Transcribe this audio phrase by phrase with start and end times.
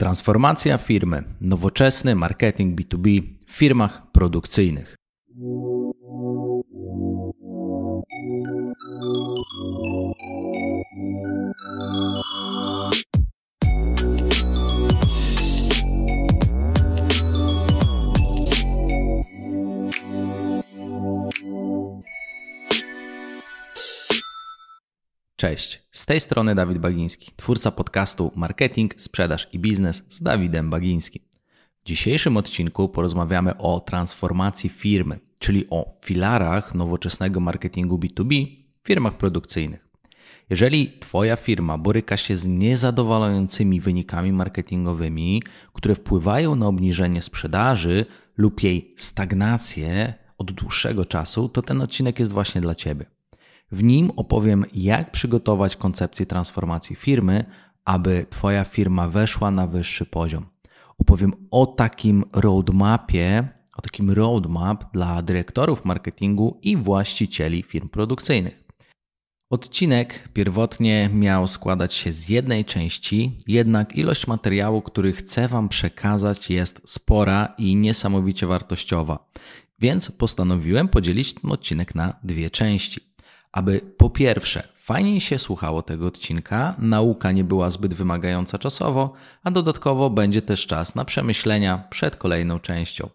[0.00, 1.24] Transformacja firmy.
[1.40, 4.96] Nowoczesny marketing B2B w firmach produkcyjnych.
[25.40, 31.22] Cześć, z tej strony Dawid Bagiński, twórca podcastu Marketing, Sprzedaż i Biznes z Dawidem Bagińskim.
[31.82, 38.46] W dzisiejszym odcinku porozmawiamy o transformacji firmy, czyli o filarach nowoczesnego marketingu B2B
[38.82, 39.88] w firmach produkcyjnych.
[40.50, 48.62] Jeżeli Twoja firma boryka się z niezadowalającymi wynikami marketingowymi, które wpływają na obniżenie sprzedaży lub
[48.62, 53.19] jej stagnację od dłuższego czasu, to ten odcinek jest właśnie dla Ciebie.
[53.72, 57.44] W nim opowiem, jak przygotować koncepcję transformacji firmy,
[57.84, 60.46] aby Twoja firma weszła na wyższy poziom.
[60.98, 68.64] Opowiem o takim roadmapie, o takim roadmap dla dyrektorów marketingu i właścicieli firm produkcyjnych.
[69.50, 76.50] Odcinek pierwotnie miał składać się z jednej części, jednak ilość materiału, który chcę Wam przekazać,
[76.50, 79.30] jest spora i niesamowicie wartościowa,
[79.78, 83.00] więc postanowiłem podzielić ten odcinek na dwie części
[83.52, 89.12] aby po pierwsze fajniej się słuchało tego odcinka, nauka nie była zbyt wymagająca czasowo,
[89.44, 93.08] a dodatkowo będzie też czas na przemyślenia przed kolejną częścią.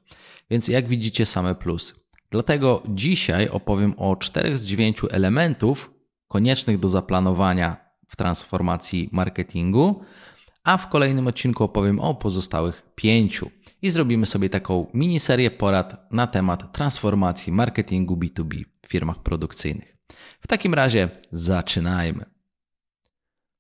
[0.50, 1.94] Więc jak widzicie same plusy.
[2.32, 5.92] Dlatego dzisiaj opowiem o czterech z dziewięciu elementów
[6.28, 10.02] koniecznych do zaplanowania w transformacji marketingu,
[10.64, 13.52] a w kolejnym odcinku opowiem o pozostałych pięciu.
[13.82, 19.95] I zrobimy sobie taką miniserię porad na temat transformacji marketingu B2B w firmach produkcyjnych.
[20.46, 22.26] W takim razie zaczynajmy.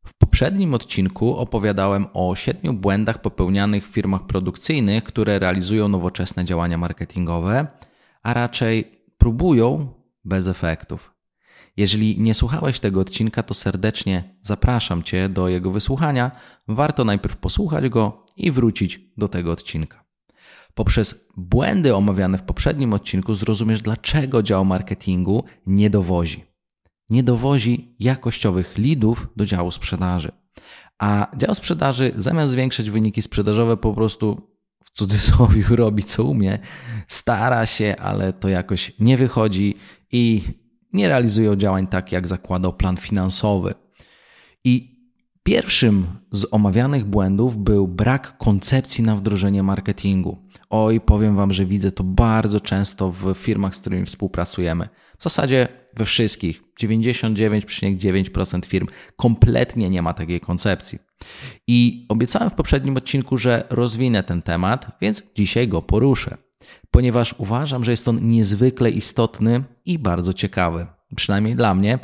[0.05, 6.77] W poprzednim odcinku opowiadałem o siedmiu błędach popełnianych w firmach produkcyjnych, które realizują nowoczesne działania
[6.77, 7.67] marketingowe,
[8.23, 9.93] a raczej próbują
[10.25, 11.13] bez efektów.
[11.77, 16.31] Jeżeli nie słuchałeś tego odcinka, to serdecznie zapraszam Cię do jego wysłuchania.
[16.67, 20.03] Warto najpierw posłuchać go i wrócić do tego odcinka.
[20.73, 26.54] Poprzez błędy omawiane w poprzednim odcinku zrozumiesz, dlaczego dział marketingu nie dowozi
[27.09, 30.31] nie dowozi jakościowych lidów do działu sprzedaży.
[30.99, 36.59] A dział sprzedaży zamiast zwiększać wyniki sprzedażowe po prostu w cudzysłowie robi co umie,
[37.07, 39.75] stara się, ale to jakoś nie wychodzi
[40.11, 40.41] i
[40.93, 43.73] nie realizuje działań tak, jak zakładał plan finansowy.
[44.63, 44.95] I
[45.43, 50.37] pierwszym z omawianych błędów był brak koncepcji na wdrożenie marketingu.
[50.69, 54.89] Oj, powiem Wam, że widzę to bardzo często w firmach, z którymi współpracujemy.
[55.19, 60.99] W zasadzie we wszystkich 99,9% firm kompletnie nie ma takiej koncepcji.
[61.67, 66.37] I obiecałem w poprzednim odcinku, że rozwinę ten temat, więc dzisiaj go poruszę,
[66.91, 71.99] ponieważ uważam, że jest on niezwykle istotny i bardzo ciekawy przynajmniej dla mnie.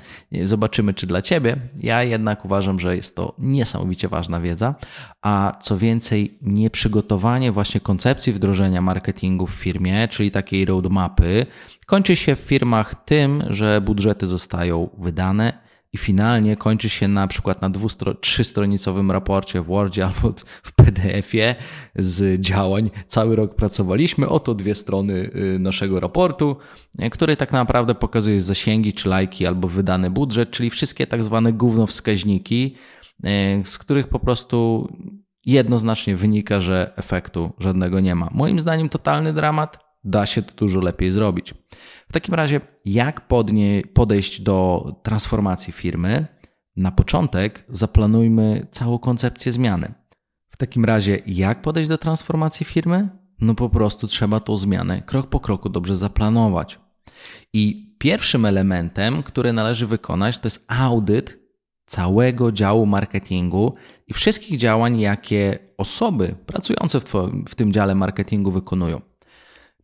[0.46, 1.58] Zobaczymy, czy dla Ciebie.
[1.80, 4.76] Ja jednak uważam, że jest to niesamowicie ważna wiedza,
[5.22, 11.46] a co więcej, nieprzygotowanie właśnie koncepcji wdrożenia marketingu w firmie, czyli takiej roadmapy,
[11.86, 17.62] kończy się w firmach tym, że budżety zostają wydane i finalnie kończy się na przykład
[17.62, 21.56] na dwustro- trzystronicowym raporcie w Wordzie albo w PDF-ie
[21.96, 22.90] z działań.
[23.08, 25.14] Cały rok pracowaliśmy, oto dwie strony
[25.56, 26.56] y, naszego raportu,
[27.04, 31.54] y, który tak naprawdę pokazuje zasięgi czy lajki albo wydany budżet, czyli wszystkie tak zwane
[31.54, 32.76] gównowskaźniki,
[33.26, 34.88] y, z których po prostu
[35.46, 38.30] jednoznacznie wynika, że efektu żadnego nie ma.
[38.34, 41.54] Moim zdaniem totalny dramat, da się to dużo lepiej zrobić.
[42.10, 46.26] W takim razie, jak podnie, podejść do transformacji firmy?
[46.76, 49.94] Na początek zaplanujmy całą koncepcję zmiany.
[50.50, 53.10] W takim razie, jak podejść do transformacji firmy?
[53.42, 56.80] No po prostu trzeba tą zmianę krok po kroku dobrze zaplanować.
[57.54, 61.40] I pierwszym elementem, który należy wykonać, to jest audyt
[61.86, 63.74] całego działu marketingu
[64.08, 67.14] i wszystkich działań, jakie osoby pracujące w,
[67.48, 69.02] w tym dziale marketingu wykonują.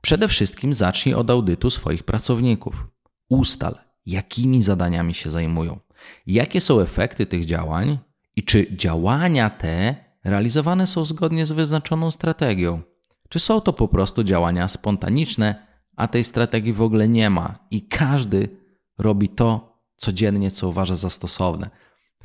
[0.08, 2.88] Przede wszystkim zacznij od audytu swoich pracowników.
[3.30, 3.76] Ustal,
[4.06, 5.80] jakimi zadaniami się zajmują,
[6.28, 8.00] jakie są efekty tych działań
[8.36, 12.82] i czy działania te realizowane są zgodnie z wyznaczoną strategią.
[13.30, 17.82] Czy są to po prostu działania spontaniczne, a tej strategii w ogóle nie ma i
[17.82, 18.50] każdy
[18.98, 21.70] robi to codziennie, co uważa za stosowne.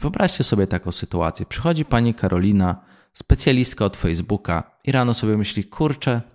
[0.00, 1.46] Wyobraźcie sobie taką sytuację.
[1.46, 6.31] Przychodzi pani Karolina, specjalistka od Facebooka, i rano sobie myśli: Kurczę,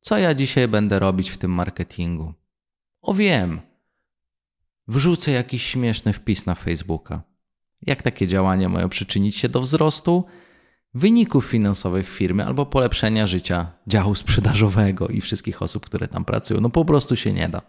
[0.00, 2.34] co ja dzisiaj będę robić w tym marketingu?
[3.02, 3.60] O wiem.
[4.88, 7.22] Wrzucę jakiś śmieszny wpis na Facebooka.
[7.82, 10.24] Jak takie działania mają przyczynić się do wzrostu?
[10.94, 16.60] wyników finansowych firmy albo polepszenia życia działu sprzedażowego i wszystkich osób, które tam pracują.
[16.60, 17.62] No po prostu się nie da.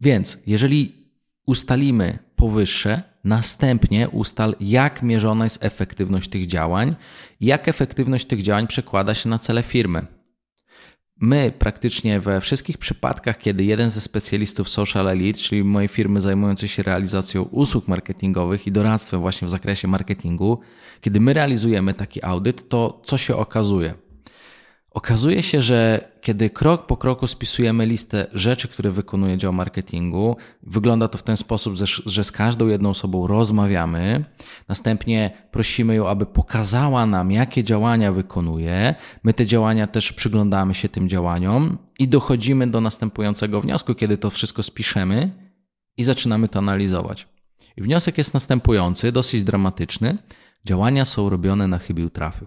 [0.00, 1.08] Więc jeżeli
[1.46, 6.96] ustalimy powyższe, następnie ustal, jak mierzona jest efektywność tych działań,
[7.40, 10.06] jak efektywność tych działań przekłada się na cele firmy.
[11.20, 16.68] My praktycznie we wszystkich przypadkach, kiedy jeden ze specjalistów Social Elite, czyli mojej firmy zajmującej
[16.68, 20.60] się realizacją usług marketingowych i doradztwem właśnie w zakresie marketingu,
[21.00, 23.94] kiedy my realizujemy taki audyt, to co się okazuje?
[24.94, 31.08] Okazuje się, że kiedy krok po kroku spisujemy listę rzeczy, które wykonuje dział marketingu, wygląda
[31.08, 31.74] to w ten sposób,
[32.06, 34.24] że z każdą jedną osobą rozmawiamy,
[34.68, 38.94] następnie prosimy ją, aby pokazała nam, jakie działania wykonuje.
[39.24, 44.30] My te działania też przyglądamy się tym działaniom i dochodzimy do następującego wniosku, kiedy to
[44.30, 45.30] wszystko spiszemy
[45.96, 47.28] i zaczynamy to analizować.
[47.76, 50.18] I wniosek jest następujący, dosyć dramatyczny.
[50.64, 52.46] Działania są robione na chybił trafił.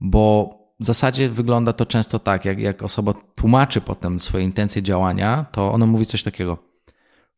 [0.00, 5.46] Bo w zasadzie wygląda to często tak, jak, jak osoba tłumaczy potem swoje intencje działania,
[5.52, 6.58] to ono mówi coś takiego.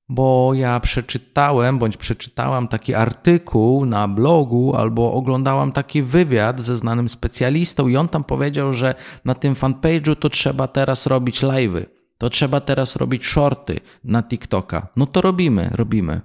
[0.09, 7.09] Bo ja przeczytałem bądź przeczytałam taki artykuł na blogu, albo oglądałam taki wywiad ze znanym
[7.09, 8.94] specjalistą, i on tam powiedział, że
[9.25, 11.87] na tym fanpage'u to trzeba teraz robić live'y,
[12.19, 14.89] to trzeba teraz robić shorty na TikToka.
[14.97, 16.21] No to robimy, robimy.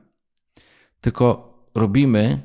[1.02, 2.42] Tylko robimy,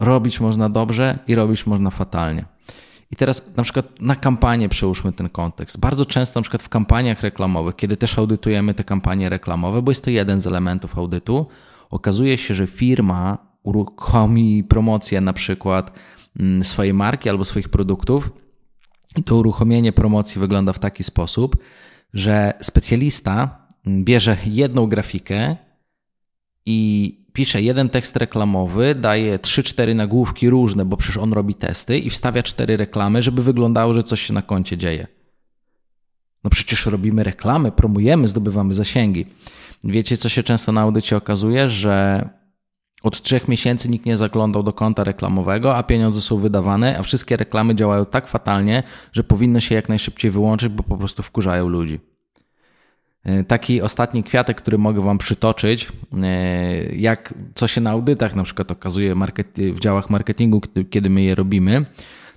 [0.00, 2.57] robić można dobrze i robić można fatalnie.
[3.10, 5.80] I teraz na przykład na kampanię przełóżmy ten kontekst.
[5.80, 10.04] Bardzo często na przykład w kampaniach reklamowych, kiedy też audytujemy te kampanie reklamowe, bo jest
[10.04, 11.46] to jeden z elementów audytu,
[11.90, 15.98] okazuje się, że firma uruchomi promocję na przykład
[16.40, 18.30] mm, swojej marki albo swoich produktów
[19.16, 21.56] i to uruchomienie promocji wygląda w taki sposób,
[22.14, 25.56] że specjalista mm, bierze jedną grafikę
[26.66, 32.10] i pisze jeden tekst reklamowy, daje 3-4 nagłówki różne, bo przecież on robi testy i
[32.10, 35.06] wstawia cztery reklamy, żeby wyglądało, że coś się na koncie dzieje.
[36.44, 39.26] No przecież robimy reklamy, promujemy, zdobywamy zasięgi.
[39.84, 42.28] Wiecie, co się często na audycie okazuje, że
[43.02, 47.36] od trzech miesięcy nikt nie zaglądał do konta reklamowego, a pieniądze są wydawane, a wszystkie
[47.36, 48.82] reklamy działają tak fatalnie,
[49.12, 52.00] że powinno się jak najszybciej wyłączyć, bo po prostu wkurzają ludzi.
[53.28, 55.88] E, taki ostatni kwiatek, który mogę Wam przytoczyć,
[56.22, 59.14] e, jak co się na audytach na przykład okazuje
[59.56, 60.60] w działach marketingu,
[60.90, 61.84] kiedy my je robimy,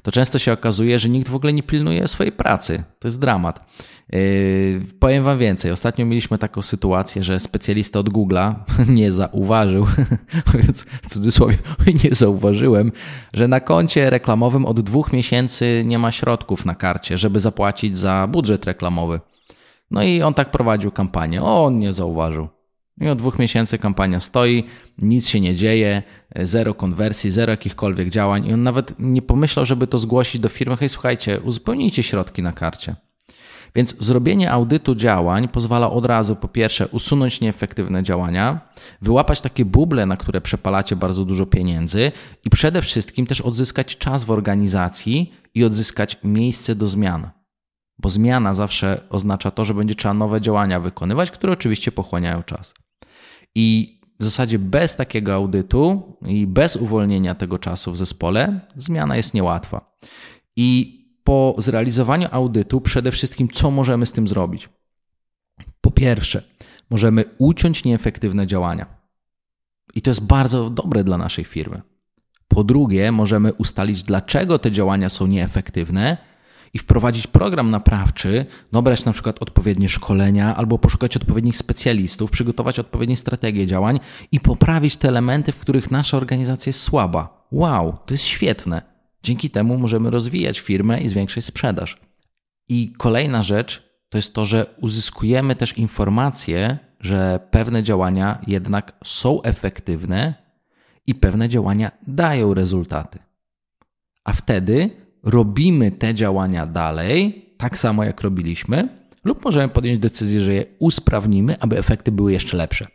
[0.02, 2.84] to często się okazuje, że nikt w ogóle nie pilnuje swojej pracy.
[3.00, 3.60] To jest dramat.
[4.14, 4.18] E,
[5.00, 5.72] powiem Wam więcej.
[5.72, 8.54] Ostatnio mieliśmy taką sytuację, że specjalista od Google'a
[8.90, 9.88] nie zauważył,
[10.54, 11.58] mówiąc w cudzysłowie,
[12.04, 12.92] nie zauważyłem,
[13.34, 18.28] że na koncie reklamowym od dwóch miesięcy nie ma środków na karcie, żeby zapłacić za
[18.32, 19.20] budżet reklamowy.
[19.92, 21.44] No i on tak prowadził kampanię.
[21.44, 22.48] O, on nie zauważył.
[23.02, 24.64] I od dwóch miesięcy kampania stoi,
[24.98, 26.04] nic się nie dzieje,
[26.36, 28.48] zero konwersji, zero jakichkolwiek działań.
[28.48, 30.78] I on nawet nie pomyślał, żeby to zgłosić do firmy.
[30.78, 32.96] Hej, słuchajcie, uzupełnijcie środki na karcie.
[33.76, 38.60] Więc zrobienie audytu działań pozwala od razu, po pierwsze, usunąć nieefektywne działania,
[39.02, 42.12] wyłapać takie buble, na które przepalacie bardzo dużo pieniędzy
[42.46, 47.30] i przede wszystkim też odzyskać czas w organizacji i odzyskać miejsce do zmian
[48.02, 52.74] bo zmiana zawsze oznacza to, że będzie trzeba nowe działania wykonywać, które oczywiście pochłaniają czas.
[53.56, 59.34] I w zasadzie bez takiego audytu i bez uwolnienia tego czasu w zespole zmiana jest
[59.34, 59.98] niełatwa.
[60.56, 64.70] I po zrealizowaniu audytu przede wszystkim co możemy z tym zrobić?
[65.82, 66.44] Po pierwsze,
[66.90, 68.86] możemy uciąć nieefektywne działania.
[69.96, 71.82] I to jest bardzo dobre dla naszej firmy.
[72.48, 76.31] Po drugie, możemy ustalić, dlaczego te działania są nieefektywne
[76.74, 83.18] i wprowadzić program naprawczy, dobrać na przykład odpowiednie szkolenia albo poszukać odpowiednich specjalistów, przygotować odpowiednie
[83.18, 84.00] strategie działań
[84.32, 87.48] i poprawić te elementy, w których nasza organizacja jest słaba.
[87.52, 88.82] Wow, to jest świetne.
[89.24, 91.98] Dzięki temu możemy rozwijać firmę i zwiększać sprzedaż.
[92.70, 99.42] I kolejna rzecz to jest to, że uzyskujemy też informacje, że pewne działania jednak są
[99.42, 100.34] efektywne
[101.08, 103.20] i pewne działania dają rezultaty.
[104.24, 104.90] A wtedy
[105.24, 108.90] robimy te działania dalej, tak samo jak robiliśmy,
[109.24, 112.88] lub możemy podjąć decyzję, że je usprawnimy, aby efekty były jeszcze lepsze.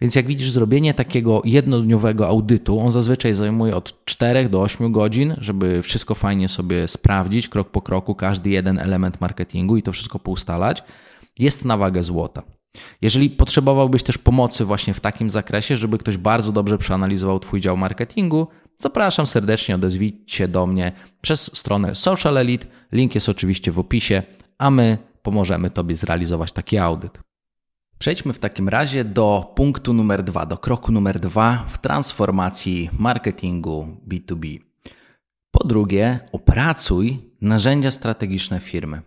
[0.00, 5.34] Więc jak widzisz, zrobienie takiego jednodniowego audytu, on zazwyczaj zajmuje od 4 do 8 godzin,
[5.38, 10.18] żeby wszystko fajnie sobie sprawdzić, krok po kroku, każdy jeden element marketingu i to wszystko
[10.18, 10.82] poustalać,
[11.38, 12.42] jest na wagę złota.
[13.02, 17.76] Jeżeli potrzebowałbyś też pomocy właśnie w takim zakresie, żeby ktoś bardzo dobrze przeanalizował Twój dział
[17.76, 18.46] marketingu,
[18.78, 22.66] zapraszam serdecznie, odezwijcie się do mnie przez stronę Social Elite.
[22.92, 24.22] Link jest oczywiście w opisie,
[24.58, 27.18] a my pomożemy Tobie zrealizować taki audyt.
[27.98, 33.96] Przejdźmy w takim razie do punktu numer dwa, do kroku numer dwa w transformacji marketingu
[34.08, 34.58] B2B.
[35.50, 39.02] Po drugie, opracuj narzędzia strategiczne firmy.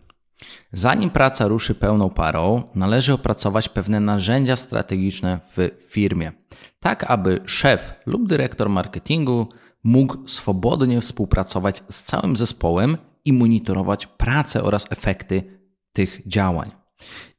[0.74, 6.32] Zanim praca ruszy pełną parą, należy opracować pewne narzędzia strategiczne w firmie,
[6.80, 9.48] tak aby szef lub dyrektor marketingu
[9.84, 15.60] mógł swobodnie współpracować z całym zespołem i monitorować pracę oraz efekty
[15.94, 16.72] tych działań.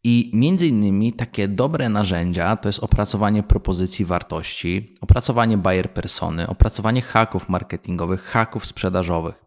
[0.05, 7.03] I między innymi takie dobre narzędzia to jest opracowanie propozycji wartości, opracowanie buyer persony, opracowanie
[7.03, 9.45] haków marketingowych, haków sprzedażowych.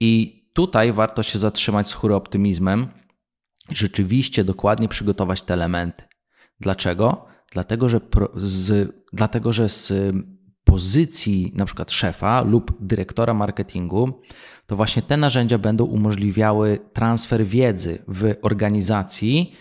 [0.00, 2.88] I tutaj warto się zatrzymać z chóry optymizmem,
[3.70, 6.02] rzeczywiście dokładnie przygotować te elementy.
[6.60, 7.26] Dlaczego?
[7.52, 8.00] Dlatego, że,
[8.36, 9.92] z, dlatego, że z
[10.64, 14.22] pozycji na przykład szefa lub dyrektora marketingu,
[14.66, 19.56] to właśnie te narzędzia będą umożliwiały transfer wiedzy w organizacji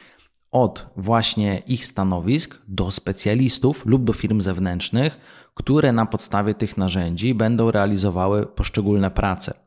[0.52, 5.18] od właśnie ich stanowisk do specjalistów lub do firm zewnętrznych,
[5.54, 9.63] które na podstawie tych narzędzi będą realizowały poszczególne prace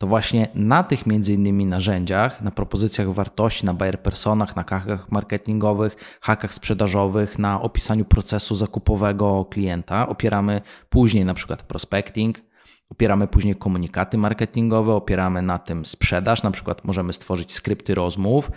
[0.00, 5.12] to właśnie na tych między innymi narzędziach, na propozycjach wartości, na buyer personach, na hakach
[5.12, 10.08] marketingowych, hakach sprzedażowych, na opisaniu procesu zakupowego klienta.
[10.08, 12.42] Opieramy później na przykład prospecting,
[12.88, 18.50] opieramy później komunikaty marketingowe, opieramy na tym sprzedaż, na przykład możemy stworzyć skrypty rozmów,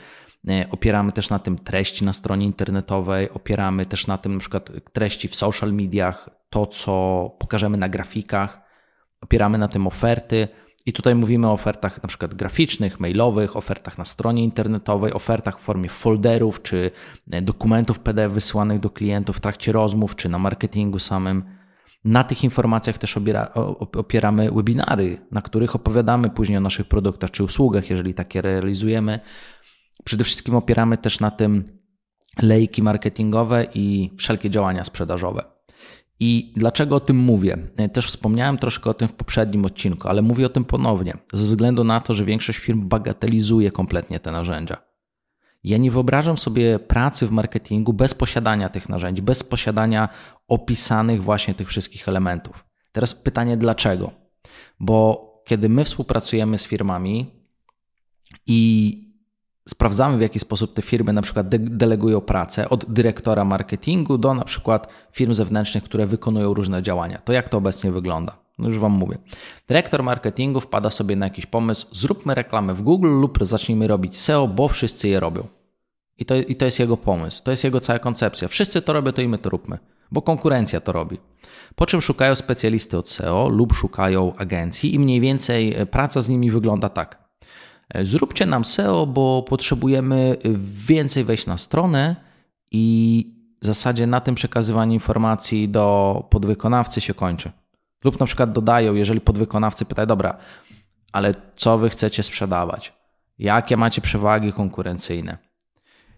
[0.49, 4.69] e, opieramy też na tym treści na stronie internetowej, opieramy też na tym na przykład
[4.93, 8.61] treści w social mediach, to co pokażemy na grafikach,
[9.21, 10.47] opieramy na tym oferty,
[10.85, 15.63] i tutaj mówimy o ofertach na przykład graficznych, mailowych, ofertach na stronie internetowej, ofertach w
[15.63, 16.91] formie folderów czy
[17.31, 21.43] e, dokumentów PDF wysyłanych do klientów w trakcie rozmów czy na marketingu samym.
[22.05, 27.43] Na tych informacjach też obiera, opieramy webinary, na których opowiadamy później o naszych produktach czy
[27.43, 29.19] usługach, jeżeli takie realizujemy.
[30.03, 31.79] Przede wszystkim opieramy też na tym
[32.41, 35.52] lejki marketingowe i wszelkie działania sprzedażowe.
[36.25, 37.57] I dlaczego o tym mówię?
[37.77, 41.47] E, też wspomniałem troszkę o tym w poprzednim odcinku, ale mówię o tym ponownie, ze
[41.47, 44.77] względu na to, że większość firm bagatelizuje kompletnie te narzędzia.
[45.63, 50.09] Ja nie wyobrażam sobie pracy w marketingu bez posiadania tych narzędzi, bez posiadania
[50.47, 52.65] opisanych właśnie tych wszystkich elementów.
[52.91, 54.11] Teraz pytanie dlaczego?
[54.79, 57.31] Bo kiedy my współpracujemy z firmami
[58.47, 59.02] i
[59.69, 64.33] sprawdzamy, w jaki sposób te firmy na przykład de delegują pracę od dyrektora marketingu do
[64.33, 67.17] na przykład firm zewnętrznych, które wykonują różne działania.
[67.17, 68.37] To jak to obecnie wygląda?
[68.57, 69.17] No już Wam mówię.
[69.67, 74.47] Dyrektor marketingu wpada sobie na jakiś pomysł, zróbmy reklamę w Google lub zacznijmy robić SEO,
[74.47, 75.47] bo wszyscy je robią.
[76.17, 78.47] I to, I to jest jego pomysł, to jest jego cała koncepcja.
[78.47, 79.77] Wszyscy to robią, to i my to róbmy,
[80.11, 81.17] bo konkurencja to robi.
[81.75, 86.51] Po czym szukają specjalisty od SEO lub szukają agencji i mniej więcej praca z nimi
[86.51, 87.22] wygląda tak.
[87.89, 90.37] E, zróbcie nam SEO, bo potrzebujemy
[90.87, 92.15] więcej wejść na stronę
[92.71, 93.25] i
[93.61, 97.51] w zasadzie na tym przekazywanie informacji do podwykonawcy się kończy.
[98.03, 100.37] Lub na przykład dodają, jeżeli podwykonawcy pytają, dobra,
[101.11, 102.93] ale co wy chcecie sprzedawać?
[103.39, 105.37] Jakie macie przewagi konkurencyjne?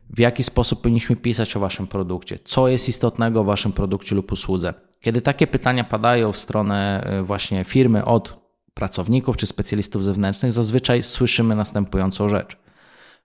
[0.09, 2.39] W jaki sposób powinniśmy pisać o waszym produkcie?
[2.45, 4.73] Co jest istotnego w waszym produkcie lub usłudze?
[4.99, 8.44] Kiedy takie pytania padają w stronę e, właśnie firmy od
[8.75, 12.57] pracowników czy specjalistów zewnętrznych, zazwyczaj słyszymy następującą rzecz.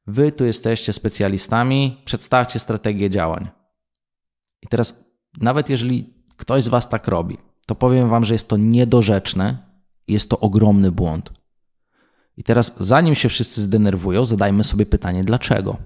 [0.07, 3.49] Wy tu jesteście specjalistami, przedstawcie strategię działań.
[4.63, 5.05] I teraz,
[5.41, 9.59] nawet jeżeli ktoś z Was tak robi, to powiem Wam, że jest to niedorzeczne
[10.07, 11.31] i jest to ogromny błąd.
[12.37, 15.77] I teraz, zanim się wszyscy zdenerwują, zadajmy sobie pytanie, dlaczego?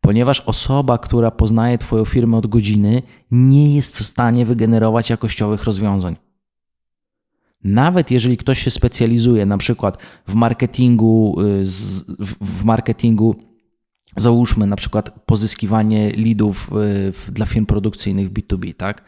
[0.00, 6.16] Ponieważ osoba, która poznaje Twoją firmę od godziny, nie jest w stanie wygenerować jakościowych rozwiązań.
[7.64, 9.98] Nawet jeżeli ktoś się specjalizuje na przykład
[10.28, 11.64] w marketingu, y,
[12.40, 13.36] w marketingu
[14.16, 16.70] załóżmy na przykład pozyskiwanie leadów
[17.28, 19.04] y, dla firm produkcyjnych B2B, tak?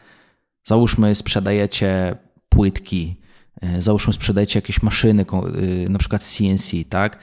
[0.63, 2.15] Załóżmy sprzedajecie
[2.49, 3.15] płytki,
[3.77, 5.25] y, załóżmy sprzedajecie jakieś maszyny,
[5.89, 7.19] na przykład CNC, tak?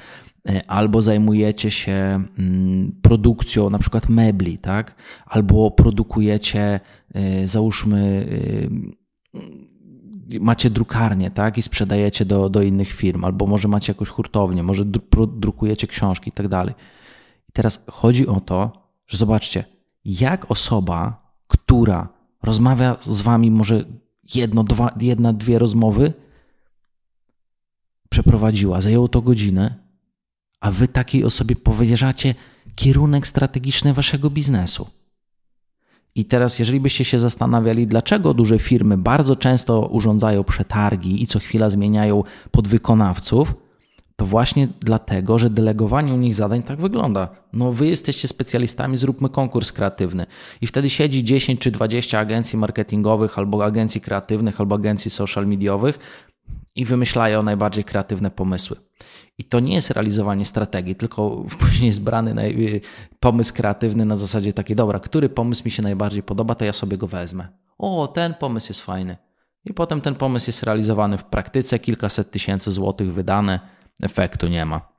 [0.67, 4.95] Albo zajmujecie się mm, produkcją na przykład mebli, tak?
[5.27, 6.81] Albo produkujecie,
[7.45, 8.27] załóżmy
[10.41, 14.85] macie drukarnię, tak, i sprzedajecie do, do innych firm, albo może macie jakąś hurtownię, może
[15.37, 16.75] drukujecie książki i tak dalej.
[17.49, 18.73] I teraz chodzi o to,
[19.07, 19.65] że zobaczcie,
[20.05, 22.09] jak osoba, która
[22.43, 23.85] rozmawia z wami może
[24.35, 26.13] jedno, dwa, jedna, dwie rozmowy,
[28.09, 29.75] przeprowadziła, zajęło to godzinę,
[30.61, 32.35] a wy takiej osobie powierzacie
[32.75, 35.00] kierunek strategiczny waszego biznesu.
[36.15, 41.39] I teraz, jeżeli byście się zastanawiali, dlaczego duże firmy bardzo często urządzają przetargi i co
[41.39, 43.55] chwila zmieniają podwykonawców,
[44.17, 47.29] to właśnie dlatego, że delegowanie u nich zadań tak wygląda.
[47.53, 50.27] No wy jesteście specjalistami, zróbmy konkurs kreatywny.
[50.61, 55.99] I wtedy siedzi 10 czy 20 agencji marketingowych, albo agencji kreatywnych, albo agencji social mediowych
[56.75, 58.77] i wymyślają najbardziej kreatywne pomysły.
[59.39, 62.53] I to nie jest realizowanie strategii, tylko później jest brany
[63.21, 66.99] pomysł kreatywny na zasadzie takiej, dobra, który pomysł mi się najbardziej podoba, to ja sobie
[66.99, 67.49] go wezmę.
[67.79, 69.17] O, ten pomysł jest fajny.
[69.65, 73.61] I potem ten pomysł jest realizowany w praktyce, kilkaset tysięcy złotych wydane,
[74.03, 74.91] efektu nie ma.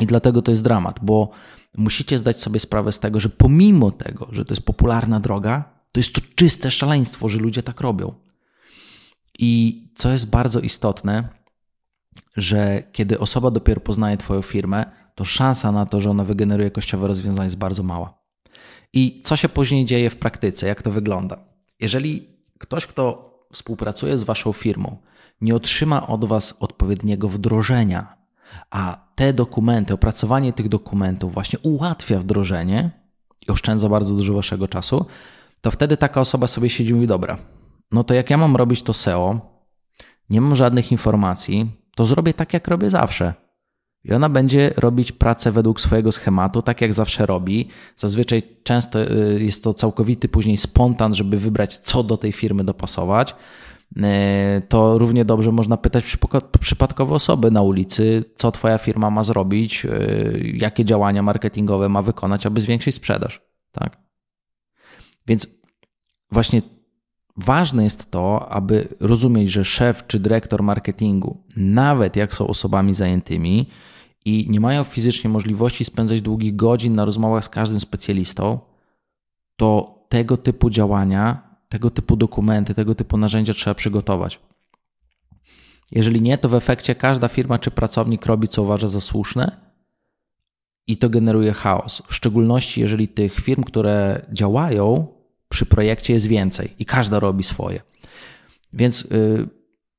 [0.00, 1.30] I dlatego to jest dramat, bo
[1.78, 6.00] musicie zdać sobie sprawę z tego, że pomimo tego, że to jest popularna droga, to
[6.00, 8.14] jest to czyste szaleństwo, że ludzie tak robią.
[9.38, 11.28] I co jest bardzo istotne,
[12.36, 17.08] że kiedy osoba dopiero poznaje Twoją firmę, to szansa na to, że ona wygeneruje jakościowe
[17.08, 18.18] rozwiązanie jest bardzo mała.
[18.92, 20.66] I co się później dzieje w praktyce?
[20.66, 21.38] Jak to wygląda?
[21.80, 22.28] Jeżeli
[22.58, 24.96] ktoś, kto współpracuje z Waszą firmą,
[25.40, 28.16] nie otrzyma od Was odpowiedniego wdrożenia,
[28.70, 32.90] a te dokumenty, opracowanie tych dokumentów właśnie ułatwia wdrożenie
[33.48, 35.06] i oszczędza bardzo dużo Waszego czasu,
[35.60, 37.38] to wtedy taka osoba sobie siedzi i mówi: Dobra,
[37.92, 39.40] no to jak ja mam robić to SEO,
[40.30, 43.34] nie mam żadnych informacji, to zrobię tak, jak robię zawsze.
[44.04, 47.68] I ona będzie robić pracę według swojego schematu, tak jak zawsze robi.
[47.96, 53.34] Zazwyczaj często y, jest to całkowity później spontan, żeby wybrać, co do tej firmy dopasować.
[53.96, 54.02] Y,
[54.68, 56.16] to równie dobrze można pytać
[56.60, 62.46] przypadkowe osoby na ulicy, co Twoja firma ma zrobić, y, jakie działania marketingowe ma wykonać,
[62.46, 63.40] aby zwiększyć sprzedaż.
[63.72, 63.98] Tak?
[65.26, 65.48] Więc
[66.30, 66.62] właśnie
[67.36, 73.66] Ważne jest to, aby rozumieć, że szef czy dyrektor marketingu, nawet jak są osobami zajętymi
[74.24, 78.58] i nie mają fizycznie możliwości spędzać długich godzin na rozmowach z każdym specjalistą,
[79.56, 84.40] to tego typu działania, tego typu dokumenty, tego typu narzędzia trzeba przygotować.
[85.92, 89.56] Jeżeli nie, to w efekcie każda firma czy pracownik robi, co uważa za słuszne
[90.86, 92.02] i to generuje chaos.
[92.08, 95.15] W szczególności, jeżeli tych firm, które działają,
[95.48, 97.80] przy projekcie jest więcej i każda robi swoje.
[98.72, 99.48] Więc yy,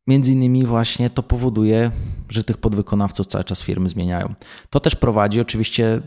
[0.07, 1.91] między innymi właśnie to powoduje,
[2.29, 4.33] że tych podwykonawców cały czas firmy zmieniają.
[4.69, 6.01] To też prowadzi oczywiście,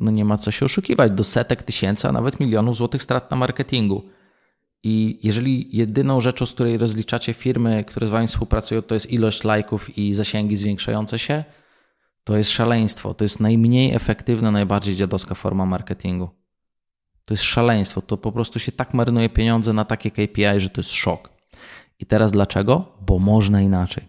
[0.00, 3.36] no nie ma co się oszukiwać, do setek tysięcy, a nawet milionów złotych strat na
[3.36, 4.02] marketingu.
[4.84, 9.44] I jeżeli jedyną rzeczą, z której rozliczacie firmy, które z Wami współpracują, to jest ilość
[9.44, 11.44] lajków i zasięgi zwiększające się,
[12.24, 13.14] to jest szaleństwo.
[13.14, 16.41] To jest najmniej efektywna, najbardziej dziadowska forma marketingu.
[17.24, 18.02] To jest szaleństwo.
[18.02, 21.30] To po prostu się tak marnuje pieniądze na takie KPI, że to jest szok.
[21.98, 22.84] I teraz dlaczego?
[23.06, 24.04] Bo można inaczej.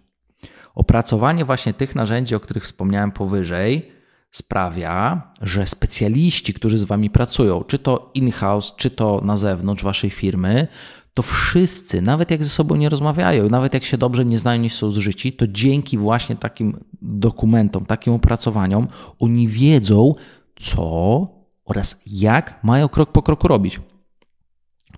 [0.75, 3.91] Opracowanie właśnie tych narzędzi, o których wspomniałem powyżej,
[4.31, 10.09] sprawia, że specjaliści, którzy z Wami pracują, czy to in-house, czy to na zewnątrz Waszej
[10.09, 10.67] firmy,
[11.13, 14.69] to wszyscy, nawet jak ze sobą nie rozmawiają, nawet jak się dobrze nie znają, nie
[14.69, 18.87] są zżyci, to dzięki właśnie takim dokumentom, takim opracowaniom,
[19.19, 20.15] oni wiedzą,
[20.59, 21.27] co
[21.65, 23.81] oraz jak mają krok po kroku robić.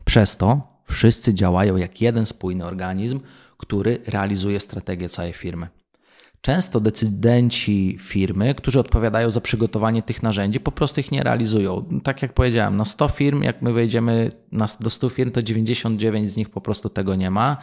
[0.05, 3.19] Przez to wszyscy działają jak jeden spójny organizm,
[3.57, 5.67] który realizuje strategię całej firmy.
[6.41, 11.85] Często decydenci firmy, którzy odpowiadają za przygotowanie tych narzędzi, po prostu ich nie realizują.
[12.03, 14.29] Tak jak powiedziałem, na 100 firm, jak my wejdziemy
[14.79, 17.57] do 100 firm, to 99 z nich po prostu tego nie ma.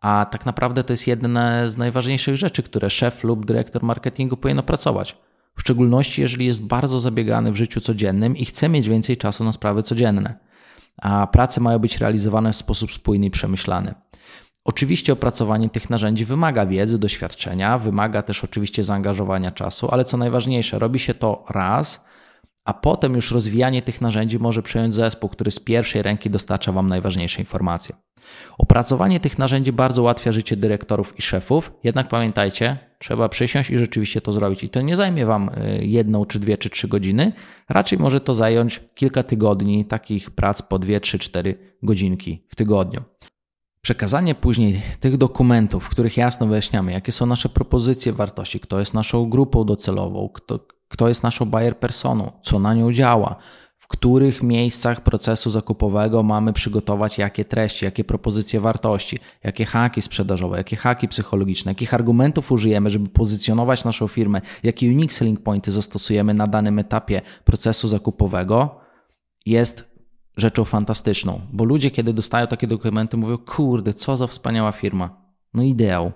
[0.00, 4.58] A tak naprawdę to jest jedna z najważniejszych rzeczy, które szef lub dyrektor marketingu powinien
[4.58, 5.16] opracować.
[5.56, 9.52] W szczególności, jeżeli jest bardzo zabiegany w życiu codziennym i chce mieć więcej czasu na
[9.52, 10.34] sprawy codzienne.
[10.96, 13.94] A prace mają być realizowane w sposób spójny i przemyślany.
[14.64, 20.78] Oczywiście opracowanie tych narzędzi wymaga wiedzy, doświadczenia, wymaga też oczywiście zaangażowania czasu, ale co najważniejsze,
[20.78, 22.04] robi się to raz,
[22.64, 26.88] a potem już rozwijanie tych narzędzi może przejąć zespół, który z pierwszej ręki dostarcza Wam
[26.88, 27.96] najważniejsze informacje.
[28.58, 34.20] Opracowanie tych narzędzi bardzo ułatwia życie dyrektorów i szefów, jednak pamiętajcie, trzeba przysiąść i rzeczywiście
[34.20, 34.64] to zrobić.
[34.64, 37.32] I to nie zajmie Wam y, jedną, czy dwie, czy trzy godziny,
[37.68, 43.00] raczej może to zająć kilka tygodni takich prac po dwie, trzy, cztery godzinki w tygodniu.
[43.86, 48.94] Przekazanie później tych dokumentów, w których jasno wyjaśniamy, jakie są nasze propozycje wartości, kto jest
[48.94, 53.36] naszą grupą docelową, kto, kto jest naszą buyer personą, co na nią działa,
[53.86, 60.56] w których miejscach procesu zakupowego mamy przygotować jakie treści, jakie propozycje wartości, jakie haki sprzedażowe,
[60.56, 66.34] jakie haki psychologiczne, jakich argumentów użyjemy, żeby pozycjonować naszą firmę, jakie unique selling pointy zastosujemy
[66.34, 68.80] na danym etapie procesu zakupowego,
[69.46, 69.84] jest
[70.36, 75.22] rzeczą fantastyczną, bo ludzie, kiedy dostają takie dokumenty, mówią: Kurde, co za wspaniała firma.
[75.54, 76.12] No, ideał.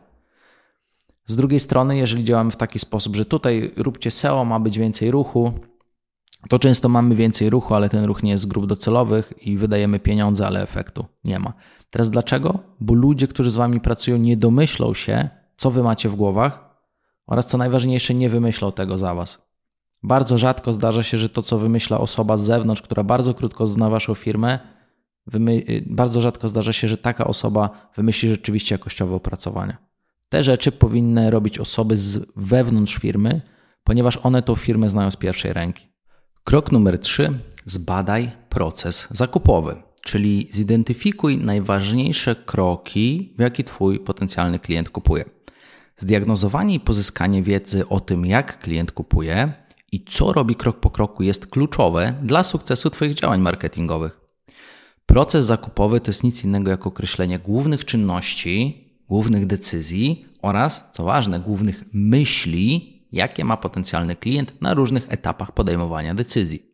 [1.27, 5.11] Z drugiej strony, jeżeli działamy w taki sposób, że tutaj róbcie SEO, ma być więcej
[5.11, 5.53] ruchu,
[6.49, 9.99] to często mamy więcej ruchu, ale ten ruch nie jest z grup docelowych i wydajemy
[9.99, 11.53] pieniądze, ale efektu nie ma.
[11.91, 12.59] Teraz dlaczego?
[12.81, 16.71] Bo ludzie, którzy z wami pracują, nie domyślą się, co wy macie w głowach
[17.27, 19.51] oraz co najważniejsze, nie wymyślą tego za Was.
[20.03, 23.91] Bardzo rzadko zdarza się, że to, co wymyśla osoba z zewnątrz, która bardzo krótko zna
[23.91, 24.59] Waszą firmę,
[25.35, 29.77] y, bardzo rzadko zdarza się, że taka osoba wymyśli rzeczywiście jakościowe opracowania.
[30.29, 33.41] Te rzeczy powinny robić osoby z wewnątrz firmy,
[33.85, 35.90] ponieważ one tą firmę znają z pierwszej ręki.
[36.45, 37.39] Krok numer 3.
[37.65, 45.25] Zbadaj proces zakupowy, czyli zidentyfikuj najważniejsze kroki, w jaki Twój potencjalny klient kupuje.
[45.97, 49.53] Zdiagnozowanie i pozyskanie wiedzy o tym, jak klient kupuje
[49.93, 54.21] i co robi krok po kroku, jest kluczowe dla sukcesu Twoich działań marketingowych.
[55.07, 61.41] Proces zakupowy to jest nic innego jak określenie głównych czynności, głównych decyzji oraz, co ważne,
[61.41, 66.67] głównych myśli, jakie ma potencjalny klient na różnych etapach podejmowania decyzji.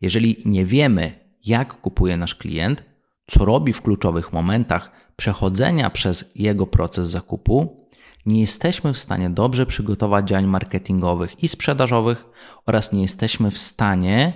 [0.00, 1.12] Jeżeli nie wiemy,
[1.44, 2.84] jak kupuje nasz klient,
[3.26, 7.86] co robi w kluczowych momentach przechodzenia przez jego proces zakupu,
[8.26, 12.26] nie jesteśmy w stanie dobrze przygotować działań marketingowych i sprzedażowych
[12.66, 14.32] oraz nie jesteśmy w stanie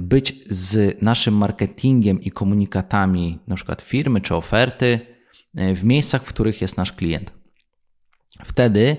[0.00, 5.00] być z naszym marketingiem i komunikatami, przykład firmy czy oferty,
[5.54, 7.32] w miejscach, w których jest nasz klient.
[8.44, 8.96] Wtedy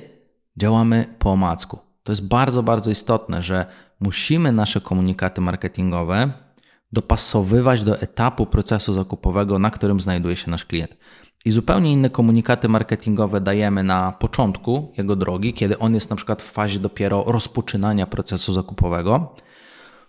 [0.58, 1.80] działamy po omacku.
[2.04, 3.66] To jest bardzo, bardzo istotne, że
[4.00, 6.32] musimy nasze komunikaty marketingowe
[6.92, 10.98] dopasowywać do etapu procesu zakupowego, na którym znajduje się nasz klient.
[11.46, 16.42] I zupełnie inne komunikaty marketingowe dajemy na początku jego drogi, kiedy on jest na przykład
[16.42, 19.36] w fazie dopiero rozpoczynania procesu zakupowego.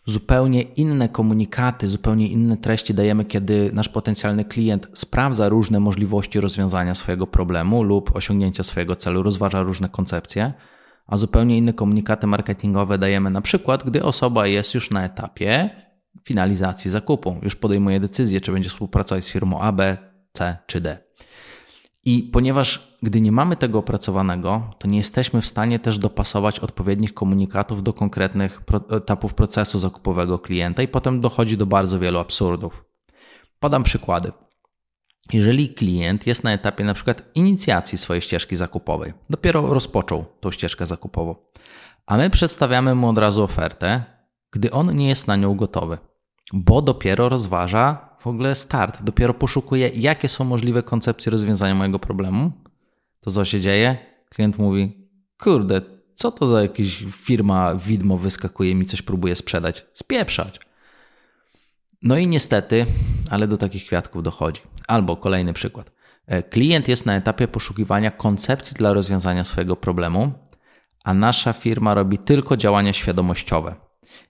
[0.06, 6.94] Zupełnie inne komunikaty, zupełnie inne treści dajemy, kiedy nasz potencjalny klient sprawdza różne możliwości rozwiązania
[6.94, 10.52] swojego problemu lub osiągnięcia swojego celu, rozważa różne koncepcje
[11.06, 15.70] a zupełnie inne komunikaty marketingowe dajemy na przykład, gdy osoba jest już na etapie
[16.24, 19.96] finalizacji zakupu, już podejmuje decyzję, czy będzie współpracować z firmą A, B,
[20.32, 20.98] C czy D.
[22.04, 27.14] I ponieważ gdy nie mamy tego opracowanego, to nie jesteśmy w stanie też dopasować odpowiednich
[27.14, 32.84] komunikatów do konkretnych etapów procesu zakupowego klienta, i potem dochodzi do bardzo wielu absurdów.
[33.60, 34.32] Podam przykłady.
[35.32, 40.86] Jeżeli klient jest na etapie na przykład inicjacji swojej ścieżki zakupowej, dopiero rozpoczął tą ścieżkę
[40.86, 41.34] zakupową,
[42.06, 44.04] a my przedstawiamy mu od razu ofertę,
[44.50, 45.98] gdy on nie jest na nią gotowy,
[46.52, 52.52] bo dopiero rozważa w ogóle start, dopiero poszukuje, jakie są możliwe koncepcje rozwiązania mojego problemu,
[53.26, 53.96] to co się dzieje?
[54.28, 55.08] Klient mówi:
[55.38, 55.80] Kurde,
[56.14, 59.86] co to za jakaś firma widmo wyskakuje mi coś próbuje sprzedać?
[59.92, 60.60] Spieprzać.
[62.02, 62.86] No i niestety,
[63.30, 64.60] ale do takich kwiatków dochodzi.
[64.88, 65.92] Albo kolejny przykład.
[66.26, 70.32] E, klient jest na etapie poszukiwania koncepcji dla rozwiązania swojego problemu,
[71.04, 73.74] a nasza firma robi tylko działania świadomościowe.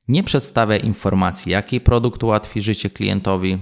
[0.08, 3.58] Nie przedstawia informacji, jaki produkt ułatwi życie klientowi,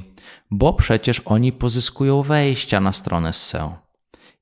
[0.50, 3.83] bo przecież oni pozyskują wejścia na stronę z SEO.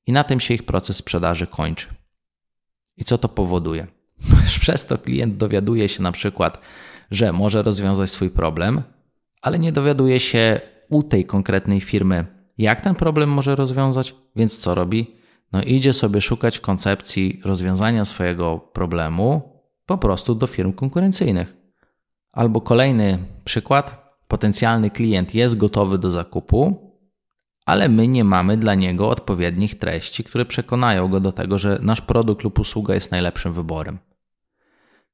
[0.07, 1.87] I na tym się ich proces sprzedaży kończy.
[2.97, 3.87] I co to powoduje?
[4.61, 6.59] Przez to klient dowiaduje się na przykład,
[7.11, 8.83] że może rozwiązać swój problem,
[9.41, 12.25] ale nie dowiaduje się u tej konkretnej firmy,
[12.57, 15.15] jak ten problem może rozwiązać, więc co robi?
[15.51, 19.41] No idzie sobie szukać koncepcji rozwiązania swojego problemu
[19.85, 21.55] po prostu do firm konkurencyjnych.
[22.31, 26.92] Albo kolejny przykład, potencjalny klient jest gotowy do zakupu,
[27.65, 32.01] ale my nie mamy dla niego odpowiednich treści, które przekonają go do tego, że nasz
[32.01, 33.97] produkt lub usługa jest najlepszym wyborem.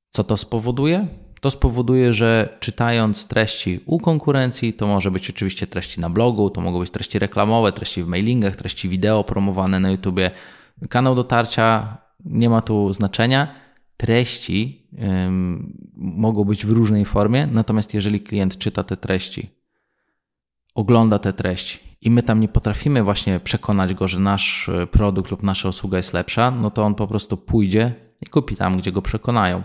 [0.09, 1.07] Co to spowoduje?
[1.41, 6.61] To spowoduje, że czytając treści u konkurencji, to może być oczywiście treści na blogu, to
[6.61, 10.31] mogą być treści reklamowe, treści w mailingach, treści wideo promowane na YouTubie.
[10.89, 13.55] Kanał dotarcia nie ma tu znaczenia.
[13.97, 14.87] Treści
[15.27, 19.49] ym, mogą być w różnej formie, natomiast jeżeli klient czyta te treści,
[20.75, 25.43] ogląda te treści i my tam nie potrafimy właśnie przekonać go, że nasz produkt lub
[25.43, 29.01] nasza usługa jest lepsza, no to on po prostu pójdzie i kupi tam, gdzie go
[29.01, 29.63] przekonają.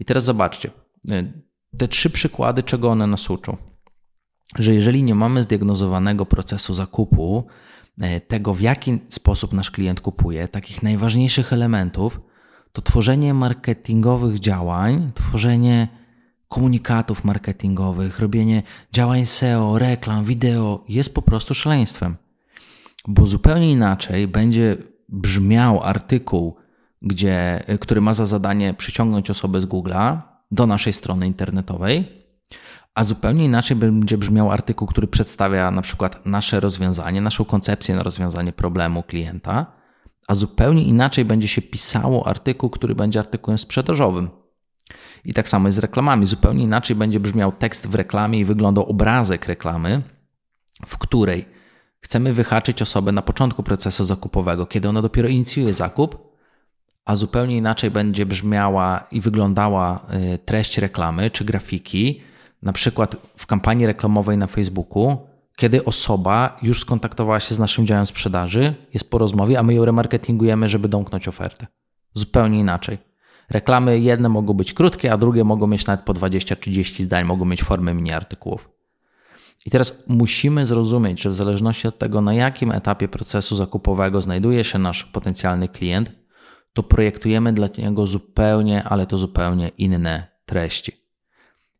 [0.00, 0.70] I teraz zobaczcie,
[1.10, 1.32] E,
[1.78, 3.56] te trzy przykłady, czego one nas uczą.
[4.56, 7.46] Że jeżeli nie mamy zdiagnozowanego procesu zakupu,
[8.00, 12.20] e, tego w jaki sposób nasz klient kupuje, takich najważniejszych elementów,
[12.72, 15.88] to tworzenie marketingowych działań, tworzenie
[16.48, 22.16] komunikatów marketingowych, robienie działań SEO, reklam, wideo jest po prostu szaleństwem.
[23.08, 24.76] Bo zupełnie inaczej będzie
[25.08, 26.56] brzmiał artykuł,
[27.02, 30.18] gdzie, który ma za zadanie przyciągnąć osobę z Google'a,
[30.50, 32.04] do naszej strony internetowej,
[32.94, 38.02] a zupełnie inaczej będzie brzmiał artykuł, który przedstawia na przykład nasze rozwiązanie, naszą koncepcję na
[38.02, 39.66] rozwiązanie problemu klienta,
[40.28, 44.28] a zupełnie inaczej będzie się pisało artykuł, który będzie artykułem sprzedażowym.
[45.24, 46.26] I tak samo jest z reklamami.
[46.26, 50.02] Zupełnie inaczej będzie brzmiał tekst w reklamie i wyglądał obrazek reklamy,
[50.86, 51.44] w której
[52.00, 56.36] chcemy wyhaczyć osobę na początku procesu zakupowego, kiedy ona dopiero inicjuje zakup,
[57.04, 62.20] a zupełnie inaczej będzie brzmiała i wyglądała y, treść reklamy czy grafiki,
[62.62, 65.16] na przykład w kampanii reklamowej na Facebooku,
[65.56, 69.84] kiedy osoba już skontaktowała się z naszym działem sprzedaży, jest po rozmowie, a my ją
[69.84, 71.66] remarketingujemy, żeby domknąć ofertę.
[72.14, 72.98] Zupełnie inaczej.
[73.50, 77.62] Reklamy jedne mogą być krótkie, a drugie mogą mieć nawet po 20-30 zdań, mogą mieć
[77.62, 78.70] formę mini artykułów.
[79.66, 84.64] I teraz musimy zrozumieć, że w zależności od tego, na jakim etapie procesu zakupowego znajduje
[84.64, 86.12] się nasz potencjalny klient,
[86.72, 91.05] to projektujemy dla niego zupełnie, ale to zupełnie inne treści.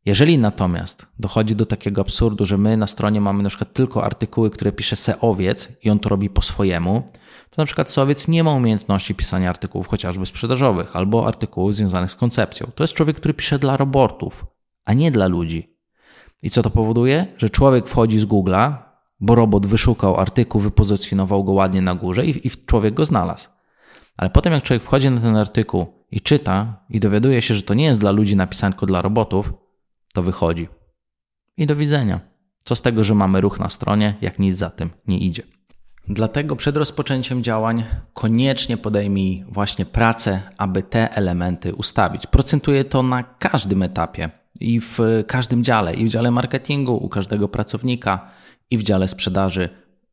[0.06, 4.50] Jeżeli natomiast dochodzi do takiego absurdu, że my na stronie mamy na przykład tylko artykuły,
[4.50, 7.02] które pisze seowiec i on to robi po swojemu,
[7.50, 12.16] to na przykład seowiec nie ma umiejętności pisania artykułów chociażby sprzedażowych albo artykułów związanych z
[12.16, 12.70] koncepcją.
[12.74, 14.46] To jest człowiek, który pisze dla robotów,
[14.84, 15.76] a nie dla ludzi.
[16.42, 17.26] I co to powoduje?
[17.36, 18.74] Że człowiek wchodzi z Google'a,
[19.20, 23.48] bo robot wyszukał artykuł, wypozycjonował go ładnie na górze i, i człowiek go znalazł.
[24.16, 27.74] Ale potem jak człowiek wchodzi na ten artykuł i czyta i dowiaduje się, że to
[27.74, 29.52] nie jest dla ludzi napisane, tylko dla robotów,
[30.16, 30.68] to wychodzi.
[31.56, 32.20] I do widzenia.
[32.64, 35.42] Co z tego, że mamy ruch na stronie, jak nic za tym nie idzie.
[36.08, 42.26] Dlatego przed rozpoczęciem działań koniecznie podejmij właśnie pracę, aby te elementy ustawić.
[42.26, 47.48] Procentuję to na każdym etapie i w każdym dziale, i w dziale marketingu, u każdego
[47.48, 48.30] pracownika,
[48.70, 49.68] i w dziale sprzedaży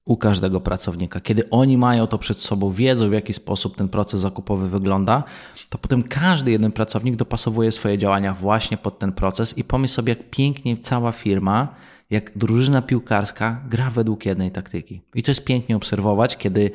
[0.06, 1.20] u każdego pracownika.
[1.20, 5.24] Kiedy oni mają to przed sobą, wiedzą w jaki sposób ten proces zakupowy wygląda,
[5.70, 10.12] to potem każdy jeden pracownik dopasowuje swoje działania właśnie pod ten proces i pomyśl sobie,
[10.12, 11.76] jak pięknie cała firma,
[12.10, 15.02] jak drużyna piłkarska gra według jednej taktyki.
[15.16, 16.72] I to jest pięknie obserwować, kiedy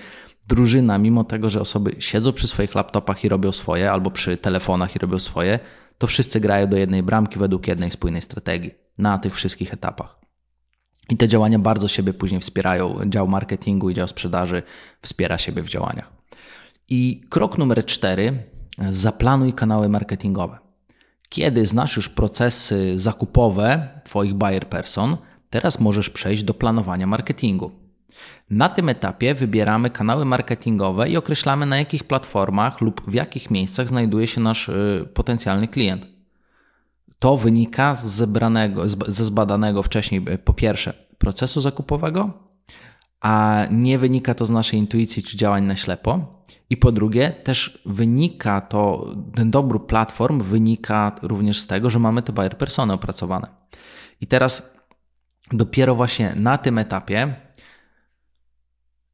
[0.48, 4.96] drużyna, mimo tego, że osoby siedzą przy swoich laptopach i robią swoje, albo przy telefonach
[4.96, 5.58] i robią swoje,
[5.98, 10.17] to wszyscy grają do jednej bramki według jednej spójnej strategii na tych wszystkich etapach.
[11.08, 12.98] I te działania bardzo siebie później wspierają.
[13.06, 14.62] Dział marketingu i dział sprzedaży
[15.02, 16.12] wspiera siebie w działaniach.
[16.88, 18.42] I krok numer cztery:
[18.90, 20.58] zaplanuj kanały marketingowe.
[21.28, 25.16] Kiedy znasz już procesy zakupowe Twoich buyer person,
[25.50, 27.70] teraz możesz przejść do planowania marketingu.
[28.50, 33.88] Na tym etapie wybieramy kanały marketingowe i określamy, na jakich platformach lub w jakich miejscach
[33.88, 36.06] znajduje się nasz y, potencjalny klient.
[37.18, 42.48] To wynika z zebranego, ze zbadanego wcześniej, y, po pierwsze, procesu zakupowego,
[43.20, 46.42] a nie wynika to z naszej intuicji czy działań na ślepo.
[46.70, 52.22] I po drugie, też wynika to, ten dobór platform wynika również z tego, że mamy
[52.22, 53.48] te buyer persony opracowane.
[54.20, 54.72] I teraz
[55.52, 57.34] dopiero właśnie na tym etapie,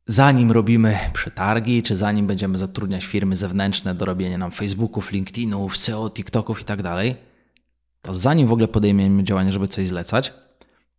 [0.06, 6.10] zanim robimy przetargi, czy zanim będziemy zatrudniać firmy zewnętrzne do robienia nam Facebooków, LinkedInów, SEO,
[6.10, 7.16] TikToków i tak dalej,
[8.04, 10.32] to zanim w ogóle podejmiemy działanie, żeby coś zlecać,